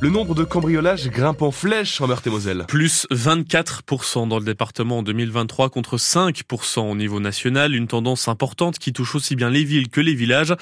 [0.00, 2.64] le nombre de cambriolages grimpe en flèche en Meurthe-et-Moselle.
[2.68, 7.74] Plus 24% dans le département en 2023 contre 5% au niveau national.
[7.74, 10.54] Une tendance importante qui touche aussi bien les villes que les villages.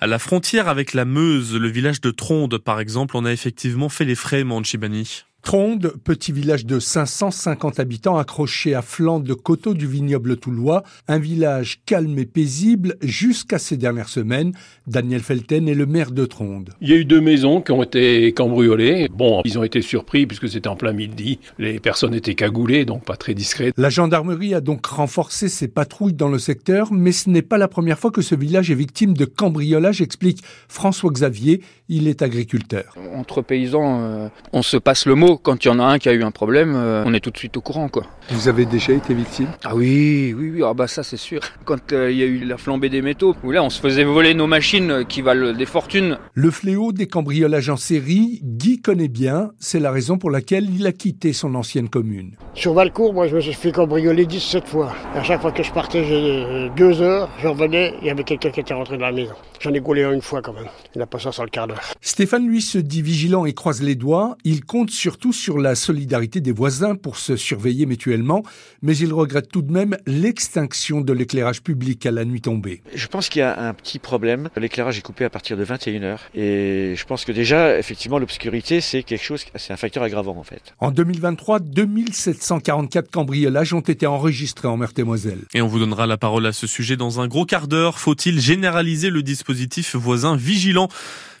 [0.00, 3.88] À la frontière avec la Meuse, le village de Tronde par exemple, on a effectivement
[3.88, 5.24] fait les frais, Manchibani.
[5.44, 11.18] Tronde, petit village de 550 habitants accroché à flanc de coteaux du vignoble toulois, un
[11.18, 14.52] village calme et paisible jusqu'à ces dernières semaines.
[14.86, 16.70] Daniel Felten est le maire de Tronde.
[16.80, 19.10] Il y a eu deux maisons qui ont été cambriolées.
[19.12, 21.38] Bon, ils ont été surpris puisque c'était en plein midi.
[21.58, 23.74] Les personnes étaient cagoulées, donc pas très discrètes.
[23.76, 27.68] La gendarmerie a donc renforcé ses patrouilles dans le secteur, mais ce n'est pas la
[27.68, 31.60] première fois que ce village est victime de cambriolage, explique François Xavier.
[31.90, 32.96] Il est agriculteur.
[33.14, 36.08] Entre paysans, euh, on se passe le mot quand il y en a un qui
[36.08, 37.88] a eu un problème, euh, on est tout de suite au courant.
[37.88, 38.04] Quoi.
[38.30, 39.48] Vous avez déjà été victime?
[39.64, 41.40] Ah oui, oui, oui, ah bah ça c'est sûr.
[41.64, 44.04] Quand euh, il y a eu la flambée des métaux, où là on se faisait
[44.04, 46.18] voler nos machines euh, qui valent des fortunes.
[46.34, 50.86] Le fléau des cambriolages en série, Guy connaît bien, c'est la raison pour laquelle il
[50.86, 52.36] a quitté son ancienne commune.
[52.54, 54.92] Sur Valcourt, moi je me suis fait cambrioler 17 fois.
[55.14, 58.50] À chaque fois que je partais, j'ai deux heures, je revenais, il y avait quelqu'un
[58.50, 59.34] qui était rentré dans la maison.
[59.60, 60.68] J'en ai gaulé un une fois quand même.
[60.94, 61.80] Il a passé ça sur le quart d'heure.
[62.02, 64.36] Stéphane, lui, se dit vigilant et croise les doigts.
[64.44, 68.42] Il compte surtout sur la solidarité des voisins pour se surveiller mutuellement,
[68.82, 72.82] mais il regrette tout de même l'extinction de l'éclairage public à la nuit tombée.
[72.94, 74.48] Je pense qu'il y a un petit problème.
[74.56, 76.18] L'éclairage est coupé à partir de 21h.
[76.34, 80.44] Et je pense que déjà, effectivement, l'obscurité, c'est quelque chose, c'est un facteur aggravant, en
[80.44, 80.74] fait.
[80.78, 85.40] En 2023, 2744 cambriolages ont été enregistrés en Meurthe-et-Moselle.
[85.54, 87.98] Et on vous donnera la parole à ce sujet dans un gros quart d'heure.
[87.98, 90.88] Faut-il généraliser le dispositif voisin vigilant?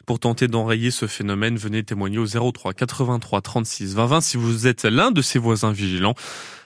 [0.06, 4.66] Pour tenter d'enrayer ce phénomène, venez témoigner au 03 83 36 20 20 si vous
[4.66, 6.14] êtes l'un de ces voisins vigilants.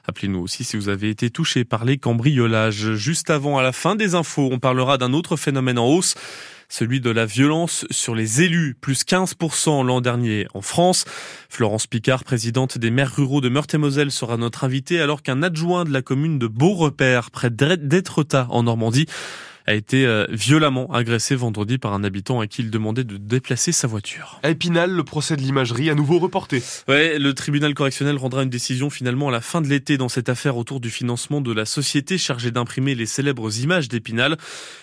[0.06, 2.94] Appelez-nous aussi si vous avez été touché par les cambriolages.
[2.94, 6.14] Juste avant, à la fin des infos, on parlera d'un autre phénomène en hausse
[6.69, 11.05] celui de la violence sur les élus, plus 15% l'an dernier en France.
[11.48, 15.92] Florence Picard, présidente des maires ruraux de Meurthe-et-Moselle, sera notre invitée alors qu'un adjoint de
[15.92, 19.06] la commune de Beaurepaire, près d'Étretat en Normandie,
[19.69, 23.71] a été euh, violemment agressé vendredi par un habitant à qui il demandait de déplacer
[23.71, 24.41] sa voiture.
[24.43, 26.62] À Épinal, le procès de l'imagerie à nouveau reporté.
[26.89, 30.31] Ouais, le tribunal correctionnel rendra une décision finalement à la fin de l'été dans cette
[30.31, 34.39] affaire autour du financement de la société chargée d'imprimer les célèbres images d'Épinal.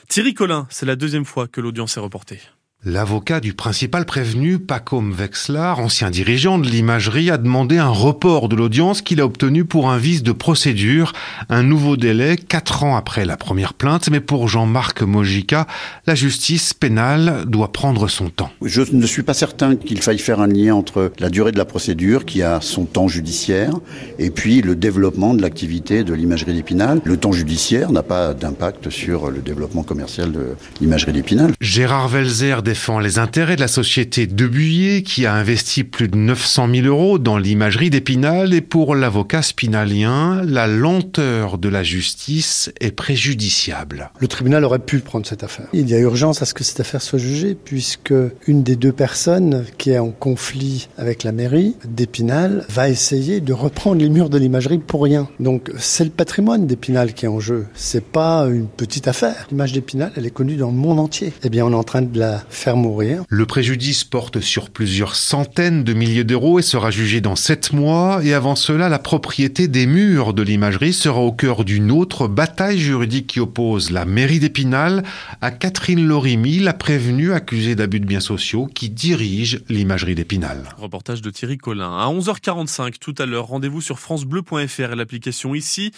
[0.07, 2.39] Thierry Collin, c'est la deuxième fois que l'audience est reportée.
[2.87, 8.55] L'avocat du principal prévenu, Pacom Vexlar, ancien dirigeant de l'imagerie, a demandé un report de
[8.55, 11.13] l'audience qu'il a obtenu pour un vice de procédure,
[11.49, 14.11] un nouveau délai quatre ans après la première plainte.
[14.11, 15.65] Mais pour Jean-Marc Mojica,
[16.05, 18.51] la justice pénale doit prendre son temps.
[18.61, 21.65] Je ne suis pas certain qu'il faille faire un lien entre la durée de la
[21.65, 23.73] procédure, qui a son temps judiciaire,
[24.19, 27.01] et puis le développement de l'activité de l'imagerie d'Épinal.
[27.03, 31.51] Le temps judiciaire n'a pas d'impact sur le développement commercial de l'imagerie d'Épinal.
[31.59, 36.67] Gérard Velzer défend les intérêts de la société Debuyer qui a investi plus de 900
[36.75, 42.91] 000 euros dans l'imagerie d'Épinal et pour l'avocat spinalien, la lenteur de la justice est
[42.91, 44.11] préjudiciable.
[44.19, 45.67] Le tribunal aurait pu prendre cette affaire.
[45.71, 48.13] Il y a urgence à ce que cette affaire soit jugée puisque
[48.45, 53.53] une des deux personnes qui est en conflit avec la mairie d'Épinal va essayer de
[53.53, 55.29] reprendre les murs de l'imagerie pour rien.
[55.39, 57.67] Donc c'est le patrimoine d'Épinal qui est en jeu.
[57.73, 59.47] C'est pas une petite affaire.
[59.49, 61.31] L'image d'Épinal, elle est connue dans le monde entier.
[61.41, 63.23] Eh bien, on est en train de la faire mourir.
[63.29, 68.21] Le préjudice porte sur plusieurs centaines de milliers d'euros et sera jugé dans sept mois.
[68.23, 72.79] Et avant cela, la propriété des murs de l'imagerie sera au cœur d'une autre bataille
[72.79, 75.03] juridique qui oppose la mairie d'Épinal
[75.41, 80.63] à Catherine Lorimi, la prévenue accusée d'abus de biens sociaux qui dirige l'imagerie d'Épinal.
[80.77, 81.91] Reportage de Thierry Collin.
[81.97, 85.91] À 11h45 tout à l'heure, rendez-vous sur francebleu.fr et l'application ici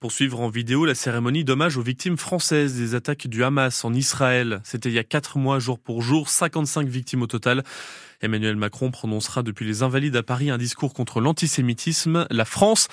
[0.00, 3.92] pour suivre en vidéo la cérémonie d'hommage aux victimes françaises des attaques du Hamas en
[3.92, 4.62] Israël.
[4.64, 7.62] C'était il y a quatre mois, jour pour jour, 55 victimes au total.
[8.22, 12.26] Emmanuel Macron prononcera depuis les Invalides à Paris un discours contre l'antisémitisme.
[12.30, 12.88] La France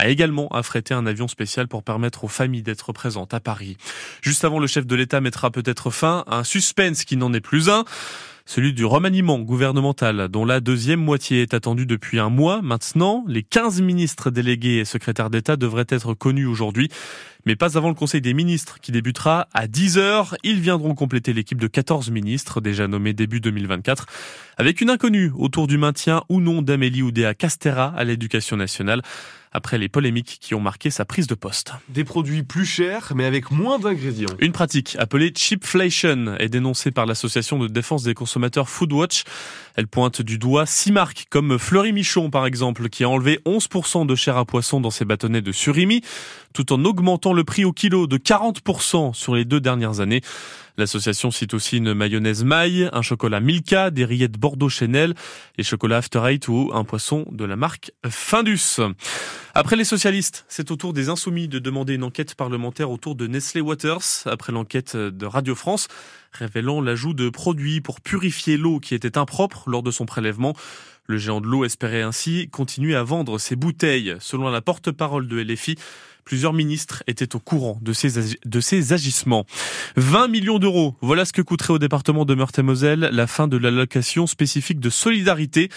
[0.00, 3.76] a également affrété un avion spécial pour permettre aux familles d'être présentes à Paris.
[4.22, 7.40] Juste avant, le chef de l'État mettra peut-être fin à un suspense qui n'en est
[7.40, 7.84] plus un
[8.46, 13.24] celui du remaniement gouvernemental, dont la deuxième moitié est attendue depuis un mois maintenant.
[13.28, 16.88] Les 15 ministres délégués et secrétaires d'État devraient être connus aujourd'hui,
[17.46, 20.36] mais pas avant le Conseil des ministres qui débutera à 10 heures.
[20.42, 24.06] Ils viendront compléter l'équipe de 14 ministres déjà nommés début 2024,
[24.56, 29.02] avec une inconnue autour du maintien ou non d'Amélie Oudéa Castera à l'éducation nationale
[29.52, 31.72] après les polémiques qui ont marqué sa prise de poste.
[31.88, 34.28] Des produits plus chers, mais avec moins d'ingrédients.
[34.38, 39.24] Une pratique appelée cheapflation est dénoncée par l'association de défense des consommateurs Foodwatch.
[39.76, 44.06] Elle pointe du doigt six marques comme Fleury Michon par exemple, qui a enlevé 11%
[44.06, 46.02] de chair à poisson dans ses bâtonnets de surimi,
[46.52, 50.20] tout en augmentant le prix au kilo de 40% sur les deux dernières années.
[50.76, 55.14] L'association cite aussi une mayonnaise maille, un chocolat Milka, des rillettes Bordeaux Chanel,
[55.58, 58.80] les chocolats After Eight ou un poisson de la marque Findus.
[59.54, 63.26] Après les socialistes, c'est au tour des insoumis de demander une enquête parlementaire autour de
[63.26, 65.88] Nestlé Waters, après l'enquête de Radio France
[66.32, 70.54] révélant l'ajout de produits pour purifier l'eau qui était impropre lors de son prélèvement.
[71.06, 74.14] Le géant de l'eau espérait ainsi continuer à vendre ses bouteilles.
[74.20, 75.76] Selon la porte-parole de LFI,
[76.24, 79.46] Plusieurs ministres étaient au courant de ces, de ces agissements.
[79.96, 84.26] 20 millions d'euros, voilà ce que coûterait au département de Meurthe-et-Moselle la fin de l'allocation
[84.26, 85.68] spécifique de solidarité.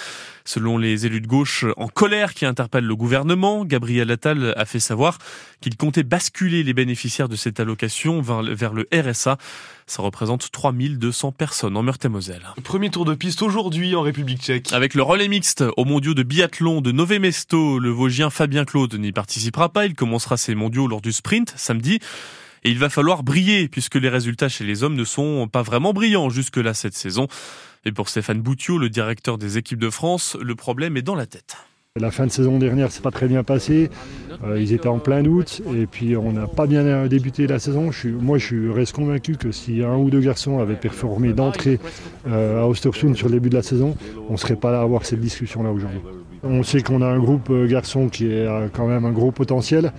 [0.45, 4.79] Selon les élus de gauche en colère qui interpellent le gouvernement, Gabriel Attal a fait
[4.79, 5.17] savoir
[5.61, 9.37] qu'il comptait basculer les bénéficiaires de cette allocation vers le RSA.
[9.85, 12.43] Ça représente 3200 personnes en Meurthe-et-Moselle.
[12.63, 14.71] Premier tour de piste aujourd'hui en République tchèque.
[14.73, 18.93] Avec le relais mixte au mondiaux de biathlon de Nové Mesto, le Vosgien Fabien Claude
[18.95, 19.85] n'y participera pas.
[19.85, 21.99] Il commencera ses mondiaux lors du sprint samedi.
[22.63, 25.93] Et il va falloir briller puisque les résultats chez les hommes ne sont pas vraiment
[25.93, 27.27] brillants jusque-là cette saison.
[27.85, 31.25] Et pour Stéphane Boutiot, le directeur des équipes de France, le problème est dans la
[31.25, 31.57] tête.
[31.99, 33.91] La fin de saison dernière, c'est pas très bien passé.
[34.43, 37.91] Euh, ils étaient en plein août et puis on n'a pas bien débuté la saison.
[37.91, 41.79] Je suis, moi, je reste convaincu que si un ou deux garçons avaient performé d'entrée
[42.27, 43.95] euh, à Ostersund sur le début de la saison,
[44.27, 45.99] on ne serait pas là à avoir cette discussion-là aujourd'hui.
[46.43, 49.93] On sait qu'on a un groupe euh, garçon qui a quand même un gros potentiel.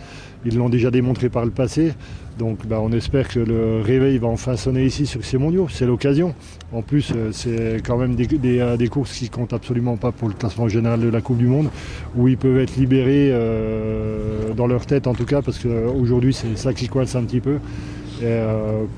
[0.44, 1.94] Ils l'ont déjà démontré par le passé.
[2.38, 5.68] Donc bah, on espère que le réveil va enfin sonner ici sur ces mondiaux.
[5.70, 6.34] C'est l'occasion.
[6.72, 10.34] En plus, euh, c'est quand même euh, des, courses qui comptent absolument pas pour le
[10.34, 11.70] classement général de la Coupe du Monde,
[12.16, 16.58] où ils peuvent être libérés euh, dans leur tête en tout cas, parce qu'aujourd'hui c'est
[16.58, 17.58] ça qui coince un petit peu,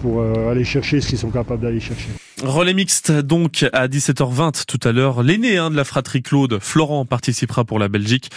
[0.01, 2.09] pour aller chercher ce qu'ils sont capables d'aller chercher.
[2.43, 5.23] Relais mixte donc à 17h20 tout à l'heure.
[5.23, 8.31] L'aîné hein, de la fratrie Claude, Florent, participera pour la Belgique.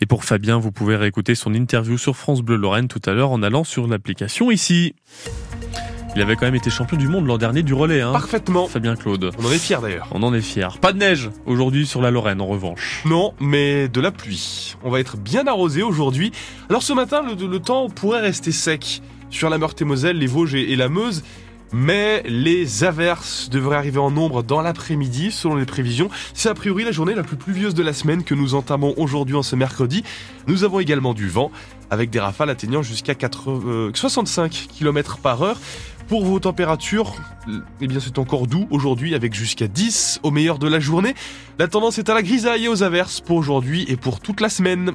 [0.00, 3.30] Et pour Fabien, vous pouvez réécouter son interview sur France Bleu Lorraine tout à l'heure
[3.30, 4.94] en allant sur l'application ici.
[6.14, 8.02] Il avait quand même été champion du monde l'an dernier du relais.
[8.02, 8.12] Hein.
[8.12, 8.68] Parfaitement.
[8.68, 9.30] Fabien Claude.
[9.38, 10.08] On en est fiers d'ailleurs.
[10.12, 10.78] On en est fiers.
[10.80, 13.02] Pas de neige aujourd'hui sur la Lorraine en revanche.
[13.06, 14.76] Non, mais de la pluie.
[14.84, 16.30] On va être bien arrosé aujourd'hui.
[16.68, 20.76] Alors ce matin, le, le temps pourrait rester sec sur la Meurthe-et-Moselle, les Vosges et
[20.76, 21.22] la Meuse
[21.72, 26.08] mais les averses devraient arriver en nombre dans l'après-midi selon les prévisions.
[26.34, 29.34] C'est a priori la journée la plus pluvieuse de la semaine que nous entamons aujourd'hui
[29.34, 30.04] en ce mercredi.
[30.46, 31.50] Nous avons également du vent
[31.90, 33.14] avec des rafales atteignant jusqu'à
[33.94, 35.60] 65 km par heure.
[36.08, 37.16] Pour vos températures,
[37.80, 41.14] eh bien c'est encore doux aujourd'hui avec jusqu'à 10 au meilleur de la journée.
[41.58, 44.48] La tendance est à la grisaille et aux averses pour aujourd'hui et pour toute la
[44.48, 44.92] semaine.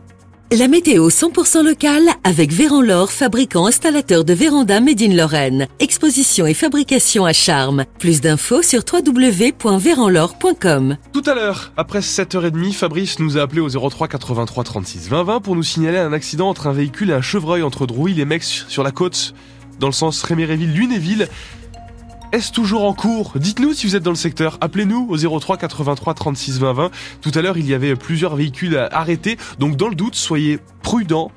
[0.53, 5.67] La météo 100% locale avec Véran fabricant installateur de véranda Made in Lorraine.
[5.79, 7.85] Exposition et fabrication à charme.
[7.99, 10.97] Plus d'infos sur www.véranlore.com.
[11.13, 15.39] Tout à l'heure, après 7h30, Fabrice nous a appelé au 03 83 36 20 20
[15.39, 18.65] pour nous signaler un accident entre un véhicule et un chevreuil entre Drouille et Mex
[18.67, 19.33] sur la côte,
[19.79, 21.29] dans le sens Réméréville-Lunéville.
[22.31, 23.33] Est-ce toujours en cours?
[23.35, 24.57] Dites-nous si vous êtes dans le secteur.
[24.61, 26.91] Appelez-nous au 03 83 36 20 20.
[27.19, 29.37] Tout à l'heure, il y avait plusieurs véhicules arrêtés.
[29.59, 31.29] Donc, dans le doute, soyez prudents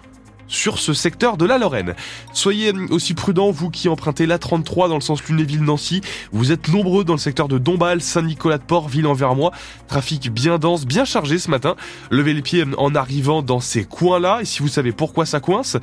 [0.47, 1.97] sur ce secteur de la Lorraine.
[2.33, 6.01] Soyez aussi prudents, vous qui empruntez la 33 dans le sens Lunéville-Nancy.
[6.31, 9.51] Vous êtes nombreux dans le secteur de Dombasle, Saint-Nicolas-de-Port, Ville-en-Vermois.
[9.89, 11.75] Trafic bien dense, bien chargé ce matin.
[12.11, 14.43] Levez les pieds en arrivant dans ces coins-là.
[14.43, 15.77] Et si vous savez pourquoi ça coince,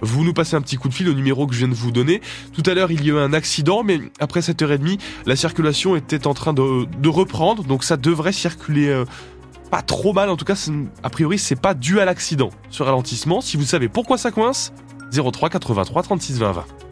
[0.00, 1.90] vous nous passez un petit coup de fil au numéro que je viens de vous
[1.90, 2.20] donner.
[2.52, 6.26] Tout à l'heure, il y a eu un accident, mais après 7h30, la circulation était
[6.26, 9.04] en train de, reprendre, donc ça devrait circuler euh,
[9.70, 10.30] pas trop mal.
[10.30, 10.68] En tout cas,
[11.02, 13.40] a priori, c'est pas dû à l'accident, ce ralentissement.
[13.40, 14.72] Si vous savez pourquoi ça coince,
[15.12, 16.87] 03 83 36 20 20.